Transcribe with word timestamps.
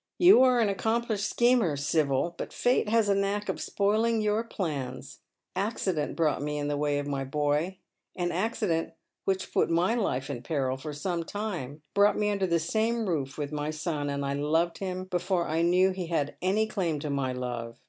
"You 0.18 0.40
are 0.44 0.60
an 0.60 0.68
accomplished 0.68 1.28
schemer, 1.28 1.76
Sibyl, 1.76 2.36
but 2.38 2.52
Fate 2.52 2.88
has 2.90 3.08
a 3.08 3.14
knack 3.16 3.48
of 3.48 3.60
spoiling 3.60 4.20
your 4.20 4.44
plana. 4.44 5.00
Accident 5.56 6.14
brought 6.14 6.40
me 6.40 6.58
in 6.58 6.68
tlie 6.68 6.78
way 6.78 7.00
of 7.00 7.08
my 7.08 7.24
boy; 7.24 7.78
an 8.14 8.30
accident, 8.30 8.92
which 9.24 9.52
put 9.52 9.70
my 9.70 9.96
life 9.96 10.30
in 10.30 10.44
peril 10.44 10.76
for 10.76 10.92
some 10.92 11.24
time, 11.24 11.82
brought 11.92 12.16
me 12.16 12.30
under 12.30 12.46
the 12.46 12.60
same 12.60 13.08
roof 13.08 13.36
with 13.36 13.50
my 13.50 13.70
son, 13.70 14.08
and 14.08 14.24
I 14.24 14.34
loved 14.34 14.78
him 14.78 15.06
before 15.06 15.48
I 15.48 15.62
knew 15.62 15.88
that 15.88 15.96
he 15.96 16.06
had 16.06 16.36
any 16.40 16.68
claim 16.68 17.00
to 17.00 17.10
my 17.10 17.32
love." 17.32 17.80